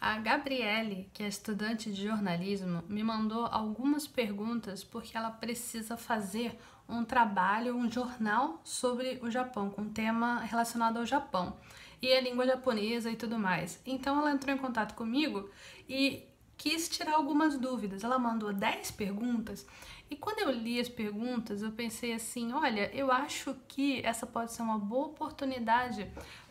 [0.00, 6.58] A Gabriele, que é estudante de jornalismo, me mandou algumas perguntas porque ela precisa fazer
[6.88, 11.54] um trabalho, um jornal sobre o Japão, com tema relacionado ao Japão
[12.00, 13.78] e a língua japonesa e tudo mais.
[13.84, 15.50] Então ela entrou em contato comigo
[15.86, 16.24] e
[16.56, 18.02] quis tirar algumas dúvidas.
[18.02, 19.66] Ela mandou 10 perguntas
[20.10, 24.52] e quando eu li as perguntas, eu pensei assim: olha, eu acho que essa pode
[24.52, 26.10] ser uma boa oportunidade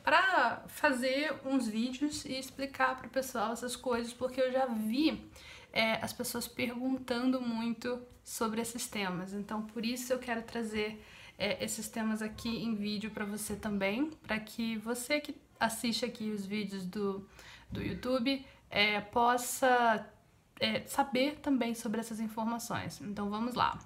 [0.10, 5.30] para fazer uns vídeos e explicar para o pessoal essas coisas, porque eu já vi
[5.72, 9.34] é, as pessoas perguntando muito sobre esses temas.
[9.36, 11.00] Então, por isso eu quero trazer
[11.38, 16.32] é, esses temas aqui em vídeo para você também, para que você que assiste aqui
[16.32, 17.24] os vídeos do,
[17.70, 20.12] do YouTube é, possa
[20.60, 23.00] é, saber também sobre essas informações.
[23.00, 23.78] Então, vamos lá.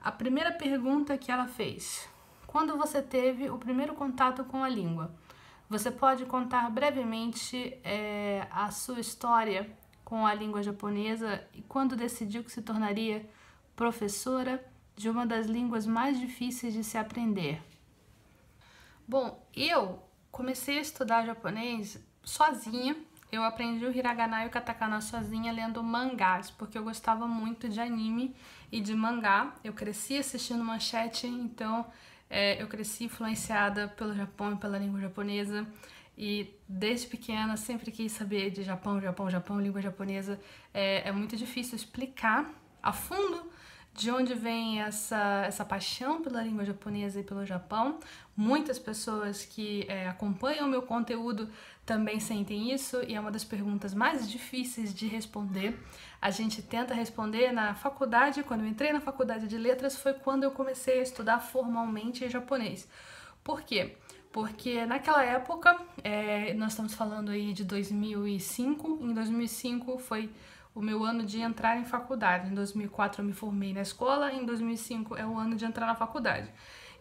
[0.00, 2.08] A primeira pergunta que ela fez:
[2.56, 5.14] Quando você teve o primeiro contato com a língua?
[5.68, 9.70] Você pode contar brevemente é, a sua história
[10.02, 13.28] com a língua japonesa e quando decidiu que se tornaria
[13.76, 17.62] professora de uma das línguas mais difíceis de se aprender?
[19.06, 22.96] Bom, eu comecei a estudar japonês sozinha.
[23.30, 27.80] Eu aprendi o hiragana e o katakana sozinha lendo mangás, porque eu gostava muito de
[27.80, 28.34] anime
[28.72, 29.52] e de mangá.
[29.62, 31.84] Eu cresci assistindo manchete, então
[32.28, 35.66] é, eu cresci influenciada pelo Japão e pela língua japonesa.
[36.18, 40.40] E desde pequena sempre quis saber de Japão, Japão, Japão, língua japonesa.
[40.72, 42.50] É, é muito difícil explicar
[42.82, 43.50] a fundo
[43.96, 47.98] de onde vem essa, essa paixão pela língua japonesa e pelo Japão.
[48.36, 51.48] Muitas pessoas que é, acompanham o meu conteúdo
[51.84, 55.80] também sentem isso e é uma das perguntas mais difíceis de responder.
[56.20, 60.44] A gente tenta responder na faculdade, quando eu entrei na faculdade de letras, foi quando
[60.44, 62.86] eu comecei a estudar formalmente japonês.
[63.42, 63.96] Por quê?
[64.30, 70.30] Porque naquela época, é, nós estamos falando aí de 2005, em 2005 foi
[70.76, 72.50] o meu ano de entrar em faculdade.
[72.50, 75.94] Em 2004 eu me formei na escola, em 2005 é o ano de entrar na
[75.94, 76.50] faculdade.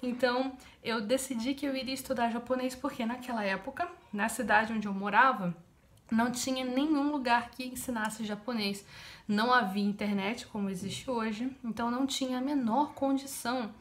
[0.02, 4.94] Então, eu decidi que eu iria estudar japonês porque naquela época, na cidade onde eu
[4.94, 5.53] morava,
[6.09, 8.86] não tinha nenhum lugar que ensinasse japonês.
[9.28, 13.74] Não havia internet como existe hoje, então não tinha a menor condição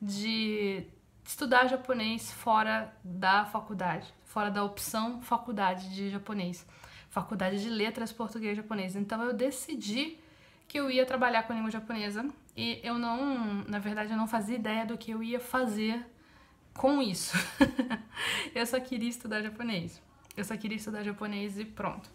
[0.00, 0.86] de
[1.22, 6.66] estudar japonês fora da faculdade, fora da opção faculdade de japonês
[7.12, 8.96] faculdade de letras português e japonês.
[8.96, 10.18] Então eu decidi
[10.66, 14.56] que eu ia trabalhar com língua japonesa e eu não, na verdade, eu não fazia
[14.56, 16.04] ideia do que eu ia fazer
[16.72, 17.36] com isso.
[18.54, 20.00] eu só queria estudar japonês.
[20.34, 22.08] Eu só queria estudar japonês e pronto.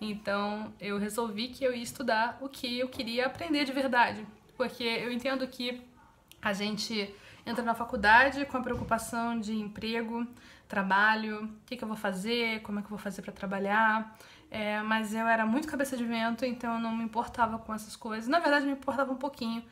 [0.00, 4.26] Então eu resolvi que eu ia estudar o que eu queria aprender de verdade,
[4.56, 5.82] porque eu entendo que
[6.40, 7.14] a gente
[7.44, 10.26] entra na faculdade com a preocupação de emprego,
[10.68, 14.16] trabalho, o que, que eu vou fazer, como é que eu vou fazer para trabalhar.
[14.50, 17.94] É, mas eu era muito cabeça de vento, então eu não me importava com essas
[17.94, 18.28] coisas.
[18.28, 19.62] Na verdade, me importava um pouquinho,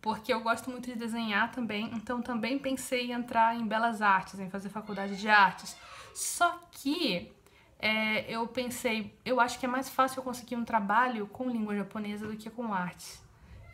[0.00, 4.38] porque eu gosto muito de desenhar também, então também pensei em entrar em belas artes,
[4.38, 5.76] em fazer faculdade de artes.
[6.14, 7.32] Só que
[7.78, 11.74] é, eu pensei, eu acho que é mais fácil eu conseguir um trabalho com língua
[11.74, 13.22] japonesa do que com artes.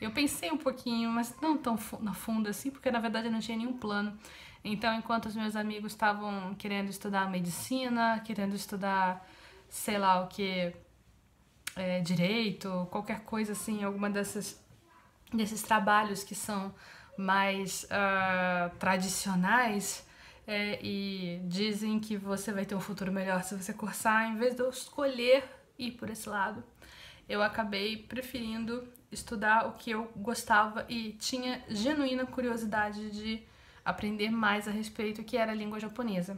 [0.00, 3.38] Eu pensei um pouquinho, mas não tão na fundo assim, porque na verdade eu não
[3.38, 4.18] tinha nenhum plano.
[4.64, 9.24] Então, enquanto os meus amigos estavam querendo estudar medicina, querendo estudar
[9.72, 10.70] sei lá o que,
[11.74, 14.62] é, direito, qualquer coisa assim, alguma dessas,
[15.32, 16.74] desses trabalhos que são
[17.16, 20.06] mais uh, tradicionais
[20.46, 24.54] é, e dizem que você vai ter um futuro melhor se você cursar, em vez
[24.54, 25.42] de eu escolher
[25.78, 26.62] ir por esse lado,
[27.26, 33.42] eu acabei preferindo estudar o que eu gostava e tinha genuína curiosidade de
[33.82, 36.36] aprender mais a respeito, que era a língua japonesa.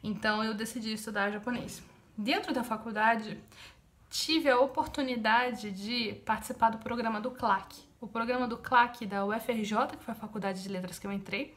[0.00, 1.82] Então eu decidi estudar japonês.
[2.20, 3.38] Dentro da faculdade,
[4.10, 7.76] tive a oportunidade de participar do programa do CLAC.
[8.00, 11.54] O programa do CLAC da UFRJ, que foi a faculdade de letras que eu entrei,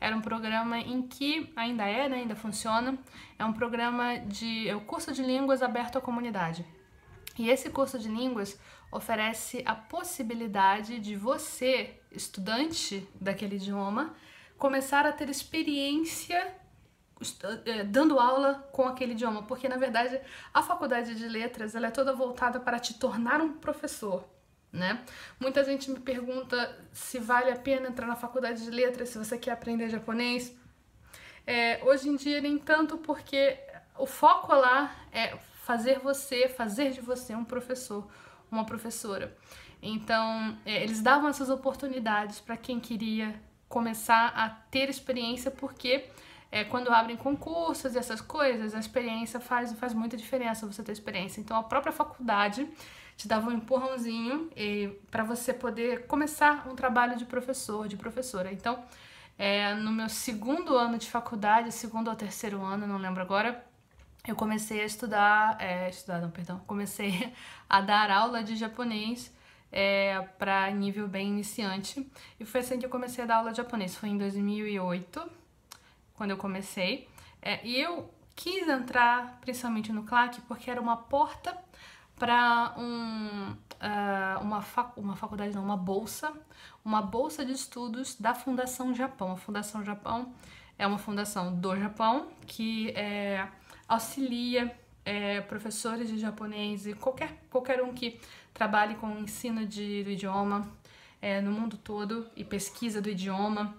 [0.00, 2.96] era um programa em que ainda é, né, ainda funciona,
[3.36, 6.64] é um programa de é o curso de línguas aberto à comunidade.
[7.36, 8.56] E esse curso de línguas
[8.92, 14.14] oferece a possibilidade de você, estudante daquele idioma,
[14.56, 16.54] começar a ter experiência
[17.86, 20.20] dando aula com aquele idioma, porque na verdade
[20.52, 24.24] a faculdade de letras ela é toda voltada para te tornar um professor.
[24.72, 25.04] né?
[25.38, 29.38] Muita gente me pergunta se vale a pena entrar na faculdade de letras se você
[29.38, 30.52] quer aprender japonês.
[31.46, 33.58] É, hoje em dia, nem tanto, porque
[33.98, 38.08] o foco lá é fazer você, fazer de você um professor,
[38.50, 39.36] uma professora.
[39.80, 43.34] Então, é, eles davam essas oportunidades para quem queria
[43.68, 46.06] começar a ter experiência, porque
[46.54, 50.92] é, quando abrem concursos e essas coisas, a experiência faz, faz muita diferença você ter
[50.92, 51.40] experiência.
[51.40, 52.64] Então, a própria faculdade
[53.16, 54.48] te dava um empurrãozinho
[55.10, 58.52] para você poder começar um trabalho de professor, de professora.
[58.52, 58.84] Então,
[59.36, 63.66] é, no meu segundo ano de faculdade, segundo ou terceiro ano, não lembro agora,
[64.24, 67.34] eu comecei a estudar, é, estudar, não, perdão, comecei
[67.68, 69.34] a dar aula de japonês
[69.72, 72.08] é, para nível bem iniciante.
[72.38, 73.96] E foi assim que eu comecei a dar aula de japonês.
[73.96, 75.42] Foi em 2008,
[76.14, 77.08] quando eu comecei.
[77.42, 81.56] É, e eu quis entrar principalmente no CLAC porque era uma porta
[82.16, 84.64] para um, uh, uma,
[84.96, 86.32] uma faculdade, não, uma bolsa,
[86.84, 89.32] uma bolsa de estudos da Fundação Japão.
[89.32, 90.32] A Fundação Japão
[90.78, 93.46] é uma fundação do Japão que é,
[93.88, 94.74] auxilia
[95.04, 98.18] é, professores de japonês e qualquer, qualquer um que
[98.52, 100.68] trabalhe com o ensino de, do idioma
[101.20, 103.74] é, no mundo todo e pesquisa do idioma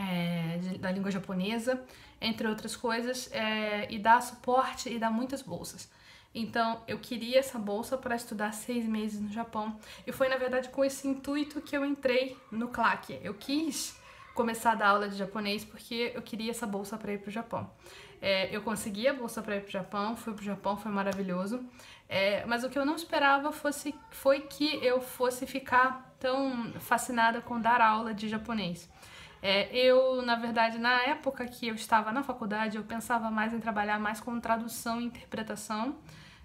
[0.00, 1.82] é, de, da língua japonesa,
[2.20, 5.90] entre outras coisas, é, e dá suporte e dá muitas bolsas.
[6.34, 9.76] Então, eu queria essa bolsa para estudar seis meses no Japão.
[10.06, 13.18] E foi, na verdade, com esse intuito que eu entrei no CLAC.
[13.22, 13.98] Eu quis
[14.34, 17.32] começar a dar aula de japonês porque eu queria essa bolsa para ir para o
[17.32, 17.68] Japão.
[18.22, 20.92] É, eu consegui a bolsa para ir para o Japão, fui para o Japão, foi
[20.92, 21.64] maravilhoso.
[22.08, 27.40] É, mas o que eu não esperava fosse, foi que eu fosse ficar tão fascinada
[27.40, 28.88] com dar aula de japonês.
[29.42, 33.58] É, eu, na verdade, na época que eu estava na faculdade, eu pensava mais em
[33.58, 35.96] trabalhar mais com tradução e interpretação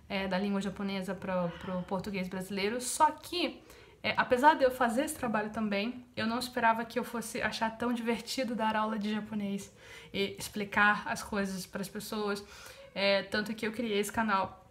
[0.08, 1.46] é, da língua japonesa para
[1.78, 2.80] o português brasileiro.
[2.80, 3.62] Só que,
[4.02, 7.78] é, apesar de eu fazer esse trabalho também, eu não esperava que eu fosse achar
[7.78, 9.72] tão divertido dar aula de japonês
[10.14, 12.44] e explicar as coisas para as pessoas.
[12.94, 14.66] É, tanto que eu criei esse canal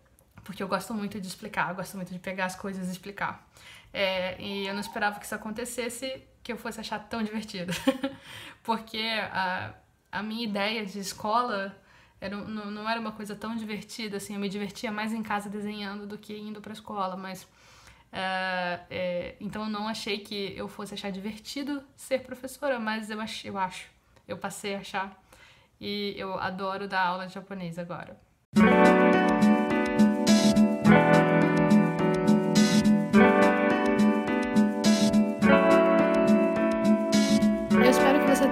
[0.44, 3.48] porque eu gosto muito de explicar, eu gosto muito de pegar as coisas e explicar.
[3.92, 7.72] É, e eu não esperava que isso acontecesse, que eu fosse achar tão divertido.
[8.62, 9.02] porque
[9.32, 9.74] a,
[10.12, 11.74] a minha ideia de escola
[12.20, 15.48] era, não, não era uma coisa tão divertida, assim, eu me divertia mais em casa
[15.48, 17.46] desenhando do que indo para a escola, mas uh,
[18.90, 23.44] é, então eu não achei que eu fosse achar divertido ser professora, mas eu, ach,
[23.44, 23.88] eu acho,
[24.28, 25.22] eu passei a achar
[25.80, 28.16] e eu adoro dar aula de japonês agora.